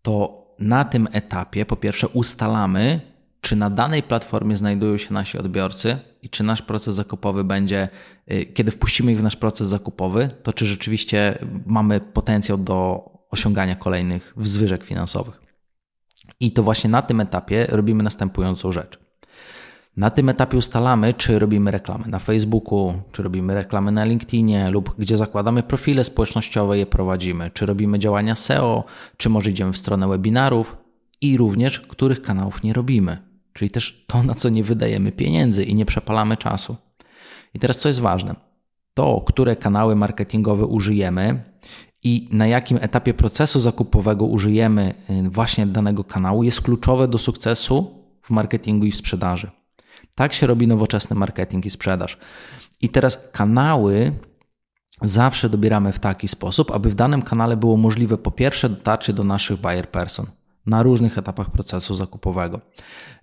[0.01, 3.01] to na tym etapie po pierwsze ustalamy,
[3.41, 7.89] czy na danej platformie znajdują się nasi odbiorcy i czy nasz proces zakupowy będzie,
[8.31, 13.75] y, kiedy wpuścimy ich w nasz proces zakupowy, to czy rzeczywiście mamy potencjał do osiągania
[13.75, 15.41] kolejnych wzwyżek finansowych.
[16.39, 19.04] I to właśnie na tym etapie robimy następującą rzecz.
[19.97, 24.95] Na tym etapie ustalamy, czy robimy reklamy na Facebooku, czy robimy reklamy na LinkedInie, lub
[24.97, 28.83] gdzie zakładamy profile społecznościowe, je prowadzimy, czy robimy działania SEO,
[29.17, 30.77] czy może idziemy w stronę webinarów
[31.21, 33.17] i również których kanałów nie robimy,
[33.53, 36.75] czyli też to, na co nie wydajemy pieniędzy i nie przepalamy czasu.
[37.53, 38.35] I teraz co jest ważne?
[38.93, 41.43] To, które kanały marketingowe użyjemy
[42.03, 47.91] i na jakim etapie procesu zakupowego użyjemy y, właśnie danego kanału, jest kluczowe do sukcesu
[48.21, 49.51] w marketingu i w sprzedaży.
[50.15, 52.17] Tak się robi nowoczesny marketing i sprzedaż.
[52.81, 54.19] I teraz kanały
[55.01, 59.23] zawsze dobieramy w taki sposób, aby w danym kanale było możliwe po pierwsze dotarcie do
[59.23, 60.25] naszych buyer person
[60.65, 62.61] na różnych etapach procesu zakupowego.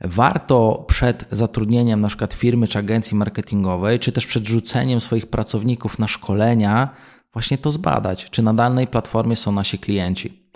[0.00, 5.98] Warto przed zatrudnieniem na przykład firmy czy agencji marketingowej, czy też przed rzuceniem swoich pracowników
[5.98, 6.94] na szkolenia,
[7.32, 10.48] właśnie to zbadać, czy na danej platformie są nasi klienci.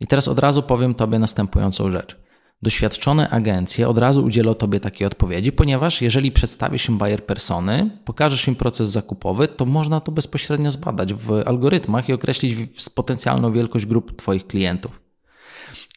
[0.00, 2.23] I teraz od razu powiem Tobie następującą rzecz
[2.62, 8.48] doświadczone agencje od razu udzielą Tobie takiej odpowiedzi, ponieważ jeżeli przedstawisz się buyer persony, pokażesz
[8.48, 12.56] im proces zakupowy, to można to bezpośrednio zbadać w algorytmach i określić
[12.94, 15.00] potencjalną wielkość grup Twoich klientów.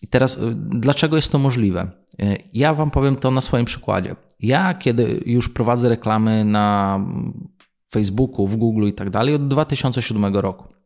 [0.02, 1.92] I teraz, y, dlaczego jest to możliwe?
[2.22, 4.16] Y, ja Wam powiem to na swoim przykładzie.
[4.40, 7.00] Ja, kiedy już prowadzę reklamy na
[7.92, 10.77] Facebooku, w Google i tak dalej, od 2007 roku.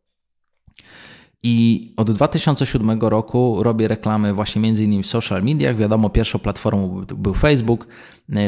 [1.44, 5.76] I od 2007 roku robię reklamy właśnie między innymi w social mediach.
[5.76, 7.86] Wiadomo, pierwszą platformą był Facebook.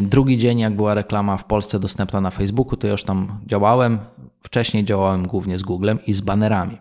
[0.03, 3.99] Drugi dzień, jak była reklama w Polsce dostępna na Facebooku, to już tam działałem.
[4.43, 6.79] Wcześniej działałem głównie z Googlem i z banerami.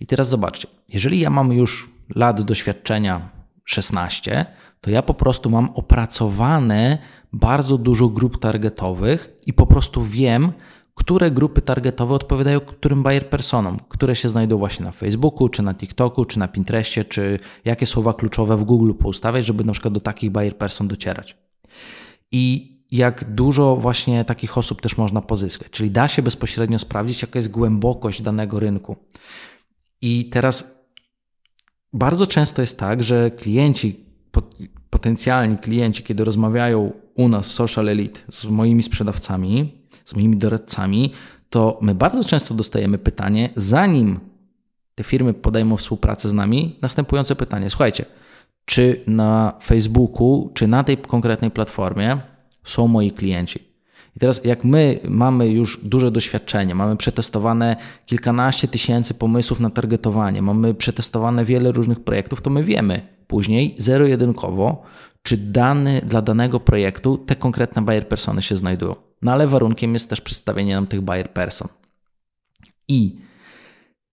[0.00, 3.28] I teraz zobaczcie, jeżeli ja mam już lat doświadczenia
[3.64, 4.46] 16,
[4.80, 6.98] to ja po prostu mam opracowane
[7.32, 10.52] bardzo dużo grup targetowych i po prostu wiem,
[11.02, 15.74] które grupy targetowe odpowiadają którym buyer personom, które się znajdują właśnie na Facebooku, czy na
[15.74, 20.00] TikToku, czy na Pinterestie, czy jakie słowa kluczowe w Google poustawiać, żeby na przykład do
[20.00, 21.36] takich buyer person docierać.
[22.32, 25.70] I jak dużo właśnie takich osób też można pozyskać.
[25.70, 28.96] Czyli da się bezpośrednio sprawdzić, jaka jest głębokość danego rynku.
[30.00, 30.84] I teraz
[31.92, 34.06] bardzo często jest tak, że klienci,
[34.90, 41.12] potencjalni klienci, kiedy rozmawiają u nas w Social Elite z moimi sprzedawcami, z moimi doradcami,
[41.50, 44.20] to my bardzo często dostajemy pytanie, zanim
[44.94, 48.04] te firmy podejmą współpracę z nami, następujące pytanie: Słuchajcie,
[48.64, 52.18] czy na Facebooku, czy na tej konkretnej platformie
[52.64, 53.72] są moi klienci?
[54.16, 60.42] I teraz, jak my mamy już duże doświadczenie, mamy przetestowane kilkanaście tysięcy pomysłów na targetowanie,
[60.42, 64.82] mamy przetestowane wiele różnych projektów, to my wiemy później zero-jedynkowo,
[65.22, 69.11] czy dany dla danego projektu te konkretne buyer persony się znajdują.
[69.22, 71.68] No ale warunkiem jest też przedstawienie nam tych buyer person.
[72.88, 73.18] I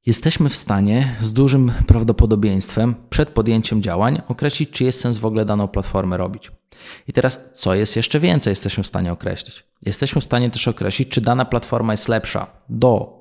[0.06, 5.46] jesteśmy w stanie z dużym prawdopodobieństwem przed podjęciem działań określić, czy jest sens w ogóle
[5.46, 6.52] daną platformę robić.
[7.08, 9.64] I teraz, co jest jeszcze więcej, jesteśmy w stanie określić?
[9.86, 13.20] Jesteśmy w stanie też określić, czy dana platforma jest lepsza do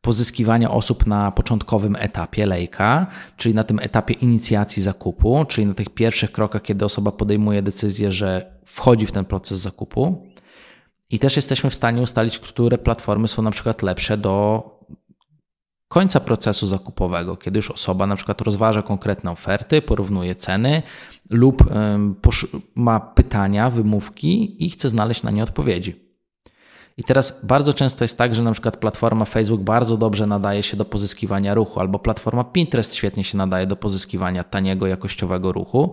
[0.00, 5.90] pozyskiwania osób na początkowym etapie lejka, czyli na tym etapie inicjacji zakupu, czyli na tych
[5.90, 10.26] pierwszych krokach, kiedy osoba podejmuje decyzję, że wchodzi w ten proces zakupu.
[11.10, 14.62] I też jesteśmy w stanie ustalić, które platformy są na przykład lepsze do
[15.88, 20.82] końca procesu zakupowego, kiedy już osoba na przykład rozważa konkretne oferty, porównuje ceny
[21.30, 21.64] lub
[22.74, 26.08] ma pytania, wymówki i chce znaleźć na nie odpowiedzi.
[26.96, 30.76] I teraz bardzo często jest tak, że na przykład platforma Facebook bardzo dobrze nadaje się
[30.76, 35.92] do pozyskiwania ruchu, albo platforma Pinterest świetnie się nadaje do pozyskiwania taniego, jakościowego ruchu,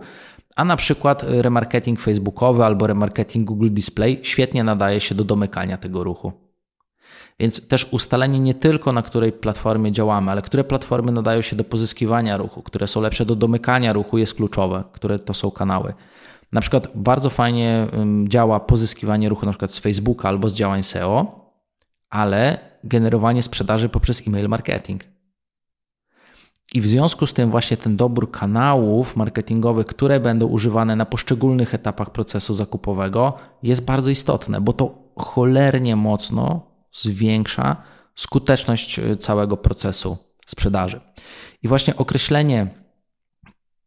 [0.56, 6.04] a na przykład remarketing facebookowy albo remarketing Google Display świetnie nadaje się do domykania tego
[6.04, 6.32] ruchu.
[7.40, 11.64] Więc też ustalenie nie tylko na której platformie działamy, ale które platformy nadają się do
[11.64, 15.94] pozyskiwania ruchu, które są lepsze do domykania ruchu jest kluczowe, które to są kanały.
[16.52, 17.86] Na przykład bardzo fajnie
[18.28, 21.40] działa pozyskiwanie ruchu na przykład z Facebooka albo z działań SEO,
[22.10, 25.15] ale generowanie sprzedaży poprzez e-mail marketing.
[26.74, 31.74] I w związku z tym właśnie ten dobór kanałów marketingowych, które będą używane na poszczególnych
[31.74, 36.60] etapach procesu zakupowego jest bardzo istotne, bo to cholernie mocno
[36.92, 37.76] zwiększa
[38.16, 41.00] skuteczność y, całego procesu sprzedaży.
[41.62, 42.66] I właśnie określenie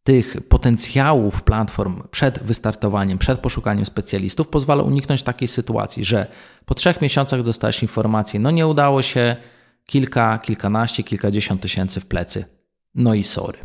[0.02, 6.26] tych potencjałów platform przed wystartowaniem, przed poszukaniem specjalistów pozwala uniknąć takiej sytuacji, że
[6.64, 9.36] po trzech miesiącach dostajesz informację, no nie udało się,
[9.86, 12.59] kilka, kilkanaście, kilkadziesiąt tysięcy w plecy.
[12.94, 13.58] No i sorry.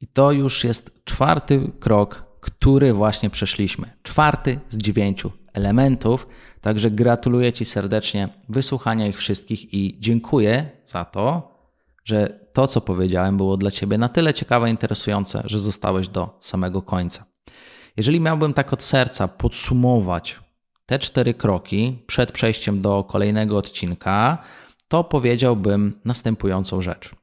[0.00, 3.90] I to już jest czwarty krok, który właśnie przeszliśmy.
[4.02, 6.26] Czwarty z dziewięciu elementów.
[6.60, 11.54] Także gratuluję Ci serdecznie wysłuchania ich wszystkich i dziękuję za to,
[12.04, 16.82] że to, co powiedziałem, było dla Ciebie na tyle ciekawe interesujące, że zostałeś do samego
[16.82, 17.24] końca.
[17.96, 20.40] Jeżeli miałbym tak od serca podsumować
[20.86, 24.38] te cztery kroki przed przejściem do kolejnego odcinka,
[24.88, 27.19] to powiedziałbym następującą rzecz.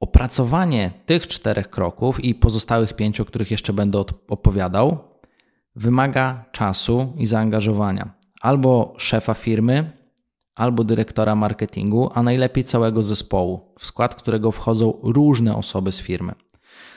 [0.00, 4.98] Opracowanie tych czterech kroków i pozostałych pięciu, o których jeszcze będę opowiadał,
[5.76, 9.90] wymaga czasu i zaangażowania albo szefa firmy,
[10.54, 16.32] albo dyrektora marketingu, a najlepiej całego zespołu, w skład którego wchodzą różne osoby z firmy.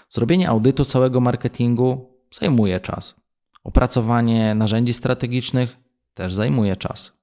[0.10, 3.16] Zrobienie audytu całego marketingu zajmuje czas.
[3.64, 5.78] Opracowanie narzędzi strategicznych
[6.14, 7.14] też zajmuje czas.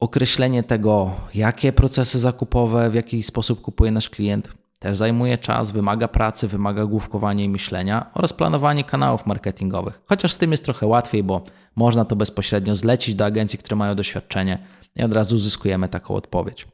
[0.00, 6.08] Określenie tego, jakie procesy zakupowe, w jaki sposób kupuje nasz klient, też zajmuje czas, wymaga
[6.08, 10.00] pracy, wymaga główkowania i myślenia oraz planowanie kanałów marketingowych.
[10.06, 11.44] Chociaż z tym jest trochę łatwiej, bo
[11.76, 14.58] można to bezpośrednio zlecić do agencji, które mają doświadczenie
[14.96, 16.68] i od razu uzyskujemy taką odpowiedź.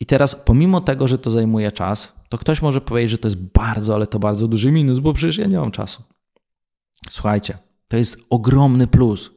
[0.00, 3.40] I teraz, pomimo tego, że to zajmuje czas, to ktoś może powiedzieć, że to jest
[3.40, 6.02] bardzo, ale to bardzo duży minus, bo przecież ja nie mam czasu.
[7.10, 9.30] Słuchajcie, to jest ogromny plus.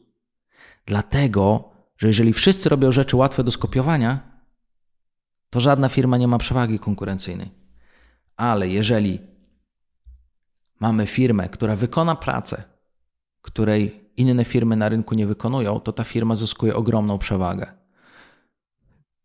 [0.85, 4.19] Dlatego, że jeżeli wszyscy robią rzeczy łatwe do skopiowania,
[5.49, 7.62] to żadna firma nie ma przewagi konkurencyjnej.
[8.37, 9.19] Ale jeżeli
[10.79, 12.63] mamy firmę, która wykona pracę,
[13.41, 17.71] której inne firmy na rynku nie wykonują, to ta firma zyskuje ogromną przewagę.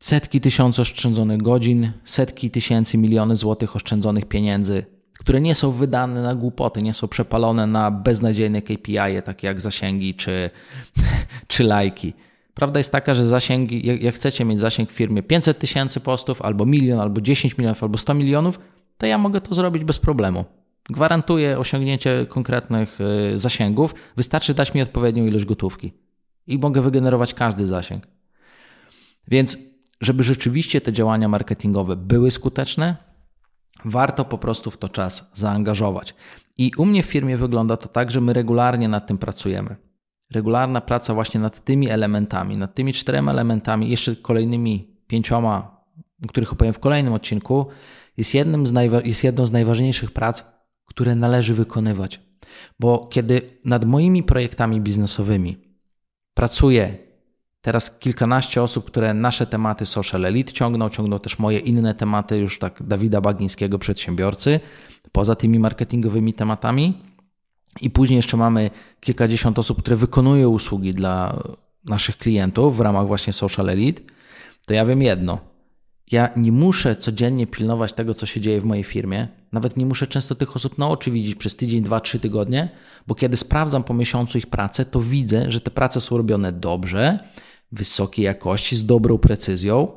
[0.02, 4.84] Setki tysięcy oszczędzonych godzin, setki tysięcy, miliony złotych oszczędzonych pieniędzy,
[5.18, 10.14] które nie są wydane na głupoty, nie są przepalone na beznadziejne KPI, takie jak zasięgi
[10.14, 10.50] czy,
[11.48, 12.12] czy lajki.
[12.54, 16.66] Prawda jest taka, że zasięgi, jak chcecie mieć zasięg w firmie 500 tysięcy postów, albo
[16.66, 18.58] milion, albo 10 milionów, albo 100 milionów,
[18.98, 20.44] to ja mogę to zrobić bez problemu.
[20.90, 22.98] Gwarantuję osiągnięcie konkretnych
[23.34, 23.94] y, zasięgów.
[24.16, 25.92] Wystarczy dać mi odpowiednią ilość gotówki
[26.46, 28.06] i mogę wygenerować każdy zasięg.
[29.28, 29.58] Więc,
[30.00, 32.96] żeby rzeczywiście te działania marketingowe były skuteczne,
[33.84, 36.14] warto po prostu w to czas zaangażować.
[36.58, 39.76] I u mnie w firmie wygląda to tak, że my regularnie nad tym pracujemy.
[40.30, 45.80] Regularna praca właśnie nad tymi elementami, nad tymi czterema elementami, jeszcze kolejnymi pięcioma,
[46.28, 47.66] których opowiem w kolejnym odcinku,
[48.18, 50.44] jest, jednym z jest jedną z najważniejszych prac,
[50.84, 52.20] które należy wykonywać.
[52.80, 55.56] Bo kiedy nad moimi projektami biznesowymi
[56.34, 56.98] pracuje
[57.60, 62.58] teraz kilkanaście osób, które nasze tematy social elite ciągną, ciągną też moje inne tematy, już
[62.58, 64.60] tak Dawida Bagińskiego, przedsiębiorcy,
[65.12, 67.02] poza tymi marketingowymi tematami.
[67.80, 71.42] I później jeszcze mamy kilkadziesiąt osób, które wykonują usługi dla
[71.84, 74.02] naszych klientów w ramach właśnie social elite.
[74.66, 75.47] To ja wiem jedno.
[76.12, 79.28] Ja nie muszę codziennie pilnować tego, co się dzieje w mojej firmie.
[79.52, 82.68] Nawet nie muszę często tych osób na oczy widzieć przez tydzień, dwa, trzy tygodnie,
[83.06, 87.18] bo kiedy sprawdzam po miesiącu ich pracę, to widzę, że te prace są robione dobrze,
[87.72, 89.88] wysokiej jakości, z dobrą precyzją.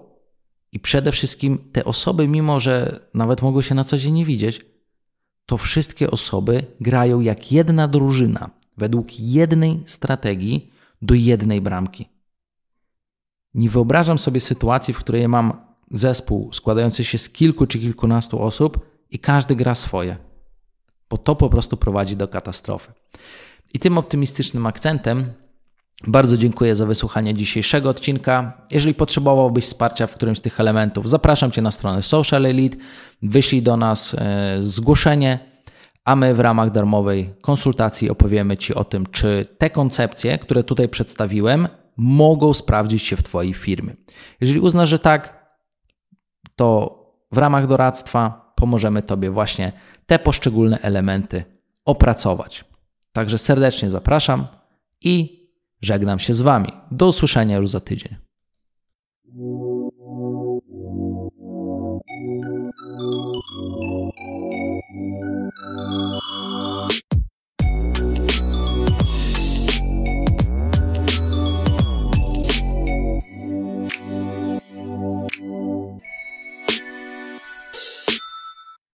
[0.71, 4.65] I przede wszystkim te osoby, mimo że nawet mogą się na co dzień nie widzieć,
[5.45, 12.09] to wszystkie osoby grają jak jedna drużyna, według jednej strategii do jednej bramki.
[13.53, 18.85] Nie wyobrażam sobie sytuacji, w której mam zespół składający się z kilku czy kilkunastu osób
[19.09, 20.17] i każdy gra swoje,
[21.09, 22.91] bo to po prostu prowadzi do katastrofy.
[23.73, 25.33] I tym optymistycznym akcentem
[26.07, 28.53] bardzo dziękuję za wysłuchanie dzisiejszego odcinka.
[28.71, 32.77] Jeżeli potrzebowałbyś wsparcia w którymś z tych elementów, zapraszam Cię na stronę Social Elite,
[33.21, 35.39] wyślij do nas e, zgłoszenie,
[36.05, 40.89] a my w ramach darmowej konsultacji opowiemy Ci o tym, czy te koncepcje, które tutaj
[40.89, 41.67] przedstawiłem,
[41.97, 43.95] mogą sprawdzić się w Twojej firmie.
[44.41, 45.40] Jeżeli uznasz, że tak,
[46.61, 47.01] to
[47.31, 49.71] w ramach doradztwa pomożemy Tobie właśnie
[50.05, 51.43] te poszczególne elementy
[51.85, 52.65] opracować.
[53.13, 54.47] Także serdecznie zapraszam
[55.01, 55.41] i
[55.81, 56.71] Żegnam się z Wami.
[56.91, 58.15] Do usłyszenia już za tydzień.